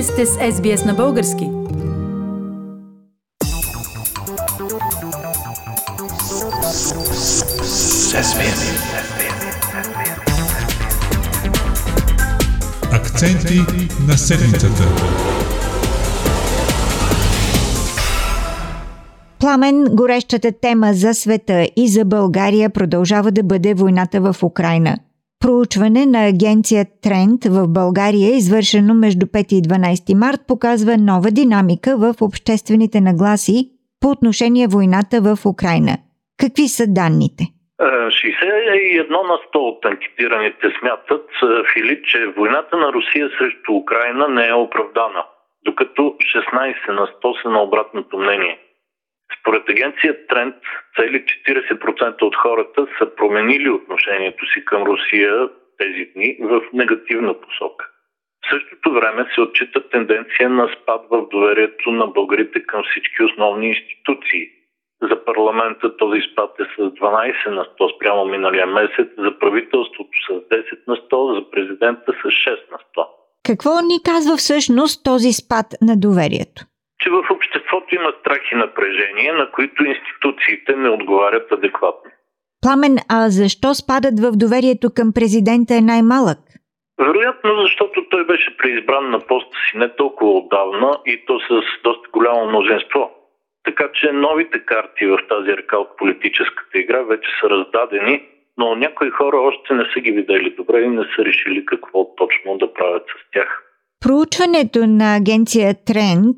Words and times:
Вие 0.00 0.06
сте 0.06 0.26
с 0.26 0.36
SBS 0.36 0.86
на 0.86 0.94
български. 0.94 1.50
Акценти 12.92 13.60
на 14.08 14.18
седмицата. 14.18 14.82
Пламен, 19.38 19.84
горещата 19.90 20.52
тема 20.60 20.94
за 20.94 21.14
света 21.14 21.68
и 21.76 21.88
за 21.88 22.04
България 22.04 22.70
продължава 22.70 23.32
да 23.32 23.42
бъде 23.42 23.74
войната 23.74 24.20
в 24.20 24.36
Украина– 24.42 24.98
Проучване 25.44 26.06
на 26.06 26.20
агенция 26.32 26.82
Тренд 27.04 27.40
в 27.56 27.60
България, 27.78 28.30
извършено 28.34 28.94
между 28.94 29.26
5 29.26 29.52
и 29.58 29.62
12 29.62 30.14
март, 30.22 30.40
показва 30.48 30.92
нова 31.10 31.28
динамика 31.40 31.90
в 32.02 32.14
обществените 32.28 32.98
нагласи 33.00 33.58
по 34.00 34.08
отношение 34.14 34.66
войната 34.76 35.16
в 35.26 35.32
Украина. 35.52 35.94
Какви 36.40 36.66
са 36.76 36.84
данните? 36.98 37.44
61 37.80 39.10
на 39.30 39.36
100 39.44 39.56
от 39.70 39.84
анкетираните 39.84 40.66
смятат, 40.78 41.26
Филип, 41.72 42.04
че 42.04 42.26
войната 42.26 42.76
на 42.76 42.92
Русия 42.92 43.28
срещу 43.38 43.72
Украина 43.72 44.28
не 44.28 44.46
е 44.48 44.60
оправдана, 44.64 45.22
докато 45.64 46.02
16 46.02 46.92
на 46.92 47.04
100 47.06 47.42
са 47.42 47.48
на 47.50 47.62
обратното 47.62 48.18
мнение. 48.18 48.58
Според 49.40 49.68
агенция 49.68 50.26
Тренд, 50.26 50.54
цели 50.96 51.24
40% 51.24 52.22
от 52.22 52.36
хората 52.36 52.86
са 52.98 53.14
променили 53.16 53.70
отношението 53.70 54.46
си 54.46 54.64
към 54.64 54.82
Русия 54.82 55.48
тези 55.78 56.04
дни 56.14 56.36
в 56.40 56.62
негативна 56.72 57.40
посока. 57.40 57.88
В 58.44 58.50
същото 58.50 58.92
време 58.92 59.26
се 59.34 59.40
отчита 59.40 59.88
тенденция 59.88 60.50
на 60.50 60.68
спад 60.68 61.02
в 61.10 61.28
доверието 61.30 61.90
на 61.90 62.06
българите 62.06 62.62
към 62.62 62.82
всички 62.90 63.22
основни 63.22 63.68
институции. 63.68 64.48
За 65.02 65.24
парламента 65.24 65.96
този 65.96 66.20
спад 66.32 66.50
е 66.60 66.64
с 66.64 66.76
12 66.76 67.48
на 67.48 67.64
100 67.64 67.96
спрямо 67.96 68.24
миналия 68.24 68.66
месец, 68.66 69.08
за 69.18 69.38
правителството 69.38 70.10
с 70.26 70.32
10 70.32 70.78
на 70.88 70.96
100, 70.96 71.34
за 71.34 71.50
президента 71.50 72.12
с 72.12 72.24
6 72.26 72.70
на 72.72 72.78
100. 72.96 73.06
Какво 73.46 73.70
ни 73.70 74.02
казва 74.04 74.36
всъщност 74.36 75.04
този 75.04 75.32
спад 75.32 75.66
на 75.82 75.96
доверието? 75.96 76.62
Че 77.00 77.10
в 77.10 77.24
обществото 77.30 77.94
има 77.94 78.12
страх 78.20 78.40
и 78.52 78.54
напрежение, 78.54 79.32
на 79.32 79.50
които 79.50 79.84
институциите 79.84 80.76
не 80.76 80.88
отговарят 80.88 81.52
адекватно. 81.52 82.10
Пламен, 82.62 82.96
а 83.08 83.28
защо 83.28 83.74
спадат 83.74 84.20
в 84.20 84.30
доверието 84.42 84.88
към 84.96 85.12
президента 85.12 85.74
е 85.74 85.80
най-малък? 85.80 86.38
Вероятно, 87.00 87.50
защото 87.62 88.08
той 88.10 88.26
беше 88.26 88.56
преизбран 88.56 89.10
на 89.10 89.20
поста 89.20 89.56
си 89.70 89.78
не 89.78 89.96
толкова 89.96 90.30
отдавна 90.30 90.98
и 91.06 91.24
то 91.26 91.40
с 91.40 91.62
доста 91.84 92.08
голямо 92.12 92.46
мнозинство. 92.46 93.10
Така 93.64 93.88
че 93.94 94.12
новите 94.12 94.64
карти 94.64 95.06
в 95.06 95.18
тази 95.28 95.50
река 95.56 95.78
от 95.78 95.96
политическата 95.96 96.78
игра 96.78 97.02
вече 97.02 97.30
са 97.40 97.50
раздадени, 97.50 98.22
но 98.58 98.74
някои 98.74 99.10
хора 99.10 99.36
още 99.36 99.74
не 99.74 99.84
са 99.94 100.00
ги 100.00 100.10
видели 100.10 100.54
добре 100.56 100.80
и 100.80 100.88
не 100.88 101.04
са 101.16 101.24
решили 101.24 101.66
какво 101.66 102.14
точно 102.14 102.58
да 102.58 102.74
правят 102.74 103.02
с 103.02 103.30
тях. 103.32 103.62
Проучването 104.00 104.86
на 104.86 105.16
агенция 105.16 105.74
Тренд 105.86 106.36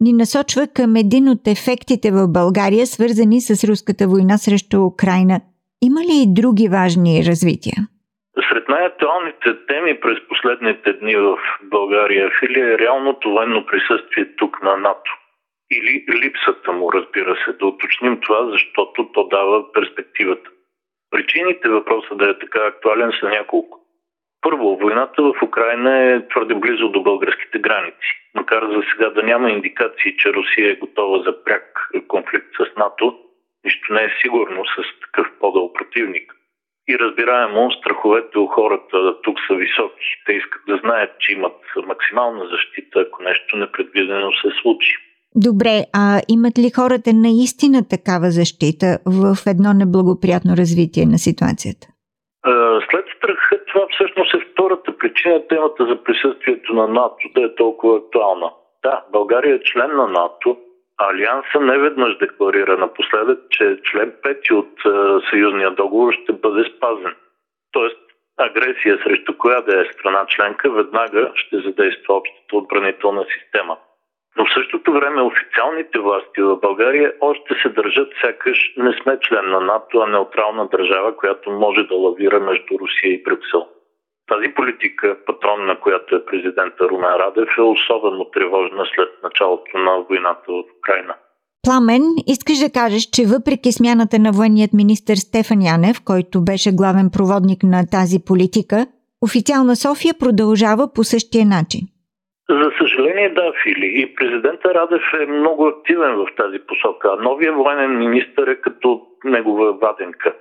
ни 0.00 0.12
насочва 0.12 0.62
към 0.76 0.96
един 0.96 1.28
от 1.28 1.42
ефектите 1.46 2.10
в 2.10 2.28
България, 2.28 2.86
свързани 2.86 3.40
с 3.40 3.50
руската 3.68 4.04
война 4.08 4.36
срещу 4.38 4.76
Украина. 4.92 5.40
Има 5.88 6.00
ли 6.00 6.16
и 6.22 6.34
други 6.40 6.68
важни 6.68 7.24
развития? 7.30 7.78
Сред 8.48 8.68
най-актуалните 8.68 9.66
теми 9.66 10.00
през 10.00 10.18
последните 10.28 10.92
дни 10.92 11.16
в 11.16 11.38
България 11.62 12.30
Фили 12.38 12.60
е 12.60 12.78
реалното 12.78 13.30
военно 13.30 13.66
присъствие 13.66 14.36
тук 14.36 14.62
на 14.62 14.76
НАТО. 14.76 15.10
Или 15.72 16.04
липсата 16.22 16.72
му, 16.72 16.92
разбира 16.92 17.36
се, 17.44 17.52
да 17.52 17.66
уточним 17.66 18.20
това, 18.20 18.50
защото 18.50 19.12
то 19.12 19.28
дава 19.28 19.72
перспективата. 19.72 20.50
Причините 21.10 21.68
въпроса 21.68 22.14
да 22.14 22.30
е 22.30 22.38
така 22.38 22.58
актуален 22.66 23.12
са 23.20 23.28
няколко. 23.28 23.79
Първо, 24.42 24.76
войната 24.76 25.22
в 25.22 25.42
Украина 25.42 25.98
е 25.98 26.28
твърде 26.28 26.54
близо 26.54 26.88
до 26.88 27.02
българските 27.02 27.58
граници. 27.58 28.10
Макар 28.34 28.62
за 28.66 28.82
сега 28.92 29.10
да 29.10 29.22
няма 29.22 29.50
индикации, 29.50 30.16
че 30.18 30.32
Русия 30.32 30.70
е 30.70 30.76
готова 30.76 31.22
за 31.22 31.44
пряк 31.44 31.70
конфликт 32.08 32.50
с 32.56 32.76
НАТО, 32.76 33.18
нищо 33.64 33.92
не 33.92 34.02
е 34.02 34.16
сигурно 34.22 34.64
с 34.64 34.76
такъв 35.00 35.26
подъл 35.40 35.72
противник. 35.72 36.34
И 36.88 36.98
разбираемо, 36.98 37.72
страховете 37.72 38.38
у 38.38 38.46
хората 38.46 39.20
тук 39.22 39.36
са 39.46 39.54
високи. 39.54 40.06
Те 40.26 40.32
искат 40.32 40.62
да 40.68 40.76
знаят, 40.76 41.10
че 41.18 41.32
имат 41.32 41.56
максимална 41.86 42.44
защита, 42.54 43.00
ако 43.00 43.22
нещо 43.22 43.56
непредвидено 43.56 44.32
се 44.32 44.48
случи. 44.62 44.96
Добре, 45.34 45.84
а 45.92 46.20
имат 46.28 46.58
ли 46.58 46.70
хората 46.76 47.10
наистина 47.14 47.88
такава 47.88 48.30
защита 48.30 48.98
в 49.06 49.36
едно 49.46 49.72
неблагоприятно 49.72 50.56
развитие 50.56 51.06
на 51.06 51.18
ситуацията? 51.18 51.86
Всъщност 53.94 54.34
е 54.34 54.46
втората 54.52 54.98
причина, 54.98 55.46
темата 55.48 55.86
за 55.86 56.04
присъствието 56.04 56.74
на 56.74 56.88
НАТО 56.88 57.28
да 57.34 57.44
е 57.44 57.54
толкова 57.54 57.96
актуална. 57.96 58.50
Да, 58.82 59.02
България 59.12 59.54
е 59.54 59.62
член 59.62 59.96
на 59.96 60.06
НАТО. 60.06 60.56
Алианса 60.98 61.60
не 61.60 61.78
веднъж 61.78 62.18
декларира 62.18 62.78
напоследък, 62.78 63.38
че 63.50 63.78
член 63.90 64.12
5 64.24 64.52
от 64.52 64.78
е, 64.78 65.26
съюзния 65.30 65.70
договор 65.70 66.12
ще 66.12 66.32
бъде 66.32 66.70
спазен. 66.76 67.14
Тоест, 67.72 67.98
агресия 68.36 68.98
срещу 69.02 69.38
коя 69.38 69.60
да 69.60 69.80
е 69.80 69.92
страна 69.92 70.26
членка 70.28 70.70
веднага 70.70 71.32
ще 71.34 71.56
задейства 71.56 72.14
общата 72.14 72.56
отбранителна 72.56 73.24
система. 73.38 73.76
Но 74.36 74.46
в 74.46 74.52
същото 74.54 74.92
време 74.92 75.22
официалните 75.22 75.98
власти 75.98 76.42
в 76.42 76.56
България 76.56 77.12
още 77.20 77.54
се 77.62 77.68
държат 77.68 78.12
сякаш 78.20 78.72
не 78.76 78.92
сме 79.02 79.18
член 79.20 79.50
на 79.50 79.60
НАТО, 79.60 79.98
а 79.98 80.06
неутрална 80.06 80.68
държава, 80.68 81.16
която 81.16 81.50
може 81.50 81.82
да 81.82 81.94
лавира 81.94 82.40
между 82.40 82.78
Русия 82.78 83.12
и 83.12 83.22
Брюксел. 83.22 83.68
Тази 84.32 84.48
политика, 84.54 85.16
патрон 85.26 85.66
на 85.66 85.80
която 85.80 86.16
е 86.16 86.24
президента 86.24 86.88
Румен 86.88 87.14
Радев, 87.22 87.48
е 87.58 87.62
особено 87.62 88.24
тревожна 88.24 88.84
след 88.94 89.10
началото 89.22 89.78
на 89.78 89.92
войната 90.08 90.46
в 90.48 90.64
Украина. 90.78 91.14
Пламен, 91.66 92.02
искаш 92.26 92.58
да 92.58 92.72
кажеш, 92.80 93.02
че 93.14 93.22
въпреки 93.34 93.72
смяната 93.72 94.18
на 94.18 94.30
военният 94.32 94.72
министр 94.72 95.16
Стефан 95.16 95.60
Янев, 95.72 95.96
който 96.04 96.44
беше 96.44 96.70
главен 96.80 97.08
проводник 97.16 97.60
на 97.62 97.80
тази 97.96 98.18
политика, 98.28 98.86
официална 99.26 99.76
София 99.76 100.14
продължава 100.20 100.84
по 100.94 101.04
същия 101.04 101.46
начин. 101.46 101.82
За 102.50 102.70
съжаление, 102.80 103.28
да, 103.34 103.52
Фили. 103.62 103.88
И 104.00 104.14
президента 104.14 104.74
Радев 104.74 105.02
е 105.22 105.26
много 105.26 105.66
активен 105.66 106.14
в 106.16 106.26
тази 106.36 106.58
посока. 106.68 107.16
Новия 107.20 107.52
военен 107.52 107.98
министр 107.98 108.50
е 108.50 108.60
като 108.60 109.00
негова 109.24 109.72
ваденка. 109.72 110.34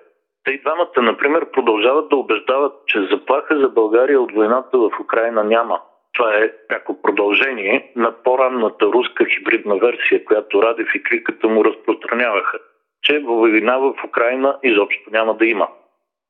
Те 0.50 0.54
и 0.54 0.62
двамата, 0.62 1.02
например, 1.02 1.52
продължават 1.52 2.10
да 2.10 2.16
убеждават, 2.16 2.74
че 2.88 3.08
заплаха 3.12 3.60
за 3.60 3.70
България 3.70 4.22
от 4.22 4.32
войната 4.32 4.78
в 4.78 4.92
Украина 5.02 5.44
няма. 5.44 5.82
Това 6.14 6.36
е 6.36 6.52
пряко 6.68 7.02
продължение 7.02 7.92
на 7.96 8.12
по-ранната 8.24 8.86
руска 8.86 9.26
хибридна 9.26 9.76
версия, 9.76 10.26
която 10.26 10.64
Радев 10.64 10.88
и 10.96 11.04
кликата 11.04 11.48
му 11.48 11.66
разпространяваха, 11.66 12.60
че 13.04 13.20
война 13.20 13.78
в 13.78 13.94
Украина 14.08 14.58
изобщо 14.64 15.10
няма 15.12 15.34
да 15.38 15.46
има. 15.46 15.68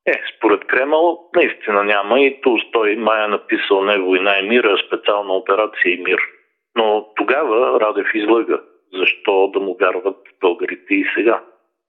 Е, 0.06 0.20
според 0.36 0.64
Кремъл 0.64 1.18
наистина 1.36 1.84
няма 1.84 2.20
и 2.20 2.40
Толстой 2.40 2.96
май 2.96 3.24
е 3.24 3.28
написал 3.28 3.84
не 3.84 3.98
война 3.98 4.38
и 4.38 4.48
мир, 4.48 4.64
а 4.64 4.76
специална 4.86 5.32
операция 5.32 5.94
и 5.94 6.02
мир. 6.02 6.20
Но 6.76 7.08
тогава 7.16 7.80
Радев 7.80 8.14
излъга. 8.14 8.60
Защо 8.94 9.50
да 9.54 9.60
му 9.60 9.76
вярват 9.80 10.16
българите 10.40 10.94
и 10.94 11.04
сега? 11.14 11.40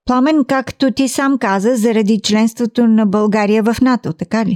Пламен, 0.07 0.38
както 0.50 0.85
ти 0.97 1.07
сам 1.07 1.34
каза, 1.41 1.72
заради 1.85 2.16
членството 2.28 2.81
на 3.00 3.06
България 3.06 3.62
в 3.63 3.73
НАТО, 3.81 4.09
така 4.22 4.41
ли? 4.47 4.56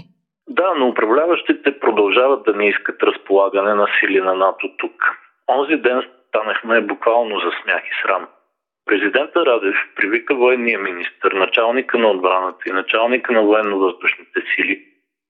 Да, 0.50 0.74
но 0.78 0.88
управляващите 0.88 1.80
продължават 1.80 2.44
да 2.46 2.54
не 2.54 2.68
искат 2.68 3.04
разполагане 3.04 3.74
на 3.74 3.88
сили 4.00 4.22
на 4.22 4.34
НАТО 4.34 4.68
тук. 4.78 4.98
Онзи 5.50 5.78
ден 5.78 6.02
станахме 6.28 6.82
буквално 6.82 7.40
за 7.40 7.52
смях 7.62 7.84
и 7.84 8.02
срам. 8.02 8.28
Президента 8.86 9.46
Радев 9.46 9.76
привика 9.96 10.36
военния 10.36 10.80
министр, 10.80 11.30
началника 11.34 11.98
на 11.98 12.08
отбраната 12.08 12.70
и 12.70 12.72
началника 12.72 13.34
на 13.34 13.42
военно-въздушните 13.42 14.40
сили, 14.56 14.82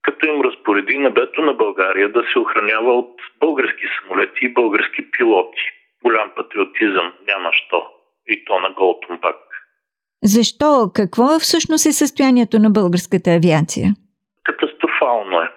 като 0.02 0.28
им 0.28 0.42
разпореди 0.42 0.98
небето 0.98 1.42
на 1.42 1.54
България 1.54 2.12
да 2.12 2.24
се 2.34 2.40
охранява 2.40 2.94
от 2.94 3.22
български 3.40 3.86
самолети 3.98 4.46
и 4.46 4.54
български 4.54 5.12
пилоти. 5.12 5.62
Голям 6.04 6.32
патриотизъм, 6.36 7.14
няма 7.28 7.50
що. 7.54 7.88
И 8.28 8.46
то 8.46 8.60
на 8.60 8.70
гол. 8.70 8.95
Защо? 10.26 10.92
Какво 10.96 11.36
е 11.36 11.40
всъщност 11.40 11.86
е 11.86 11.92
състоянието 11.92 12.60
на 12.60 12.70
българската 12.70 13.30
авиация? 13.32 13.88
Катастрофално 14.44 15.42
е. 15.42 15.48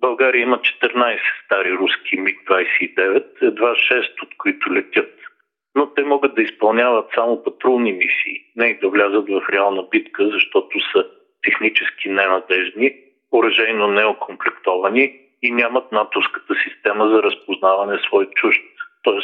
България 0.00 0.42
има 0.42 0.58
14 0.58 1.18
стари 1.44 1.72
руски 1.72 2.16
МиГ-29, 2.16 3.24
едва 3.42 3.70
6 3.74 4.22
от 4.22 4.28
които 4.38 4.74
летят 4.74 5.18
но 5.78 5.94
те 5.94 6.04
могат 6.04 6.34
да 6.34 6.42
изпълняват 6.42 7.10
само 7.14 7.42
патрулни 7.42 7.92
мисии, 7.92 8.44
не 8.56 8.66
и 8.66 8.78
да 8.78 8.88
влязат 8.88 9.28
в 9.28 9.48
реална 9.52 9.82
битка, 9.90 10.28
защото 10.32 10.80
са 10.92 11.06
технически 11.42 12.08
ненадежни, 12.08 12.94
оръжейно 13.32 13.86
неокомплектовани 13.88 15.20
и 15.42 15.50
нямат 15.50 15.92
натовската 15.92 16.54
система 16.64 17.08
за 17.08 17.22
разпознаване 17.22 17.98
свой 17.98 18.30
чужд, 18.30 18.62
т.е. 19.04 19.18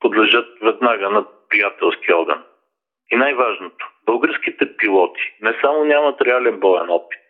подлежат 0.00 0.48
веднага 0.62 1.10
на 1.10 1.24
приятелски 1.48 2.12
огън. 2.12 2.42
И 3.12 3.16
най-важното, 3.16 3.89
българските 4.06 4.76
пилоти 4.76 5.20
не 5.42 5.54
само 5.60 5.84
нямат 5.84 6.22
реален 6.22 6.60
боен 6.60 6.90
опит, 6.90 7.20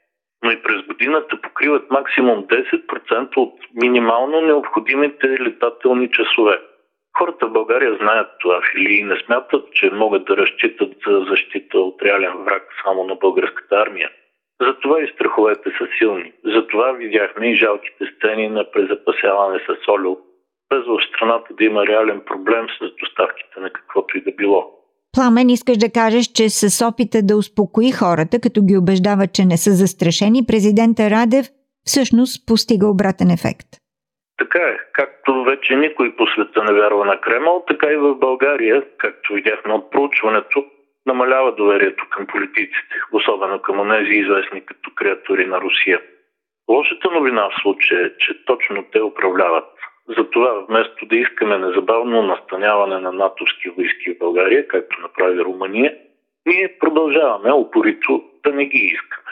но 0.45 0.51
и 0.51 0.63
през 0.63 0.83
годината 0.83 1.41
покриват 1.41 1.91
максимум 1.91 2.45
10% 2.45 3.37
от 3.37 3.55
минимално 3.75 4.41
необходимите 4.41 5.29
летателни 5.29 6.11
часове. 6.11 6.61
Хората 7.19 7.47
в 7.47 7.53
България 7.53 7.97
знаят 7.97 8.29
това 8.41 8.61
или 8.77 9.03
не 9.03 9.17
смятат, 9.17 9.73
че 9.73 9.91
могат 9.91 10.25
да 10.25 10.37
разчитат 10.37 10.93
за 11.07 11.25
защита 11.29 11.79
от 11.79 12.03
реален 12.03 12.37
враг 12.45 12.63
само 12.85 13.05
на 13.05 13.15
българската 13.15 13.77
армия. 13.77 14.11
Затова 14.61 15.03
и 15.03 15.09
страховете 15.09 15.71
са 15.79 15.89
силни. 15.99 16.33
Затова 16.45 16.93
видяхме 16.93 17.51
и 17.51 17.57
жалките 17.57 18.07
сцени 18.07 18.49
на 18.49 18.71
презапасяване 18.71 19.59
с 19.59 19.89
олио, 19.89 20.17
без 20.71 20.87
в 20.87 20.99
страната 21.09 21.55
да 21.55 21.65
има 21.65 21.87
реален 21.87 22.21
проблем 22.27 22.67
с 22.69 22.97
доставките 23.01 23.61
на 23.61 23.71
каквото 23.71 24.19
и 24.19 24.21
да 24.21 24.33
било. 24.33 24.80
Пламен, 25.15 25.49
искаш 25.51 25.77
да 25.77 25.93
кажеш, 25.93 26.27
че 26.27 26.49
с 26.49 26.87
опита 26.87 27.19
да 27.23 27.37
успокои 27.37 27.91
хората, 27.93 28.37
като 28.43 28.61
ги 28.63 28.77
убеждава, 28.77 29.27
че 29.27 29.45
не 29.45 29.57
са 29.57 29.71
застрашени, 29.71 30.47
президента 30.47 31.11
Радев 31.11 31.47
всъщност 31.85 32.47
постига 32.47 32.87
обратен 32.87 33.31
ефект. 33.31 33.69
Така 34.39 34.59
е. 34.59 34.77
Както 34.93 35.45
вече 35.45 35.77
никой 35.77 36.17
по 36.17 36.27
света 36.27 36.65
не 36.65 36.73
вярва 36.73 37.05
на 37.05 37.21
Кремъл, 37.21 37.65
така 37.69 37.87
и 37.93 37.97
в 37.97 38.15
България, 38.15 38.85
както 38.99 39.33
видяхме 39.33 39.73
от 39.73 39.91
проучването, 39.91 40.65
намалява 41.07 41.55
доверието 41.55 42.05
към 42.11 42.27
политиците, 42.27 42.95
особено 43.13 43.63
към 43.63 43.81
онези 43.81 44.11
известни 44.11 44.61
като 44.67 44.91
креатори 44.95 45.47
на 45.47 45.61
Русия. 45.61 46.01
Лошата 46.71 47.11
новина 47.11 47.49
в 47.49 47.63
случая 47.63 48.07
е, 48.07 48.17
че 48.19 48.45
точно 48.45 48.85
те 48.93 49.03
управляват. 49.03 49.80
Затова 50.19 50.65
вместо 50.69 51.07
да 51.07 51.17
искаме 51.17 51.59
незабавно 51.59 52.23
настаняване 52.23 52.99
на 52.99 53.13
натовски 53.13 53.69
войски 53.69 54.11
в 54.11 54.19
България, 54.19 54.69
както 54.69 55.01
направи 55.01 55.45
Румъния, 55.45 55.95
ние 56.47 56.79
продължаваме 56.81 57.53
упорито 57.53 58.23
да 58.45 58.53
не 58.53 58.65
ги 58.67 58.79
искаме. 58.79 59.31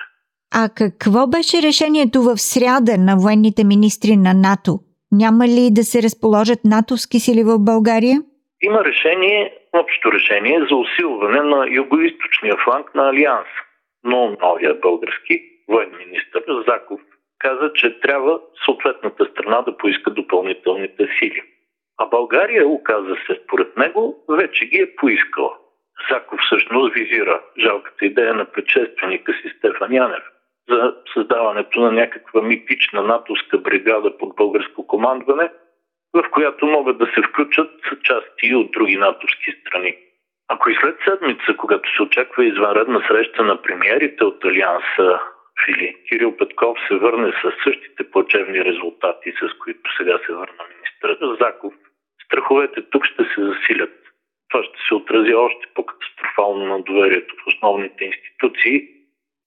А 0.54 0.68
какво 0.76 1.26
беше 1.26 1.66
решението 1.68 2.22
в 2.22 2.36
сряда 2.36 2.98
на 2.98 3.16
военните 3.16 3.64
министри 3.64 4.16
на 4.16 4.34
НАТО? 4.34 4.78
Няма 5.12 5.44
ли 5.46 5.70
да 5.72 5.82
се 5.84 6.02
разположат 6.02 6.58
натовски 6.64 7.18
сили 7.20 7.42
в 7.42 7.58
България? 7.58 8.18
Има 8.62 8.84
решение, 8.84 9.54
общо 9.72 10.12
решение 10.12 10.58
за 10.70 10.76
усилване 10.76 11.42
на 11.42 11.66
югоисточния 11.70 12.56
фланг 12.64 12.94
на 12.94 13.08
Алианс. 13.08 13.48
Но 14.04 14.36
новия 14.42 14.74
български 14.74 15.42
военен 15.68 15.98
министр 15.98 16.40
Заков 16.68 17.00
каза, 17.38 17.72
че 17.74 18.00
трябва 18.00 18.40
съответната 18.64 19.24
страна 19.24 19.62
да 19.62 19.76
поиска 19.76 20.10
допълнителните 20.10 21.08
сили. 21.18 21.42
А 21.98 22.06
България, 22.06 22.66
оказа 22.66 23.16
се 23.26 23.40
според 23.44 23.76
него, 23.76 24.24
вече 24.28 24.66
ги 24.66 24.76
е 24.76 24.96
поискала. 24.96 25.56
Заков 26.10 26.40
всъщност 26.40 26.94
визира 26.94 27.42
жалката 27.58 28.06
идея 28.06 28.34
на 28.34 28.44
предшественика 28.44 29.32
си 29.32 29.54
Стефан 29.58 29.92
Янев 29.92 30.22
за 30.68 30.94
създаването 31.14 31.80
на 31.80 31.92
някаква 31.92 32.42
митична 32.42 33.02
натовска 33.02 33.58
бригада 33.58 34.18
под 34.18 34.36
българско 34.36 34.86
командване, 34.86 35.50
в 36.14 36.30
която 36.30 36.66
могат 36.66 36.98
да 36.98 37.06
се 37.06 37.22
включат 37.22 37.70
части 38.02 38.54
от 38.54 38.70
други 38.70 38.96
натовски 38.96 39.52
страни. 39.60 39.96
Ако 40.48 40.70
и 40.70 40.78
след 40.80 40.96
седмица, 41.04 41.56
когато 41.56 41.96
се 41.96 42.02
очаква 42.02 42.44
извънредна 42.44 43.04
среща 43.08 43.42
на 43.42 43.62
премиерите 43.62 44.24
от 44.24 44.44
Алианса 44.44 45.20
Фили. 45.64 45.96
Кирил 46.08 46.36
Петков 46.36 46.76
се 46.88 46.94
върне 46.94 47.32
с 47.42 47.64
същите 47.64 48.10
плачевни 48.10 48.64
резултати, 48.64 49.32
с 49.40 49.58
които 49.58 49.90
сега 49.98 50.18
се 50.26 50.32
върна 50.32 50.62
министърът 50.72 51.38
Заков. 51.40 51.74
Страховете 52.24 52.82
тук 52.90 53.04
ще 53.04 53.22
се 53.24 53.44
засилят. 53.48 53.94
Това 54.48 54.64
ще 54.64 54.78
се 54.88 54.94
отрази 54.94 55.34
още 55.34 55.66
по-катастрофално 55.74 56.66
на 56.66 56.82
доверието 56.82 57.34
в 57.34 57.46
основните 57.46 58.04
институции 58.04 58.88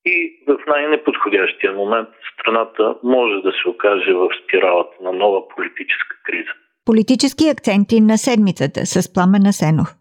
и 0.05 0.43
в 0.47 0.57
най-неподходящия 0.67 1.73
момент 1.73 2.09
страната 2.33 2.95
може 3.03 3.41
да 3.41 3.51
се 3.51 3.69
окаже 3.69 4.13
в 4.13 4.29
спиралата 4.43 5.03
на 5.03 5.11
нова 5.11 5.47
политическа 5.47 6.15
криза. 6.23 6.51
Политически 6.85 7.49
акценти 7.49 8.01
на 8.01 8.17
седмицата 8.17 8.85
с 8.85 9.13
Пламен 9.13 9.45
Асенов. 9.47 10.00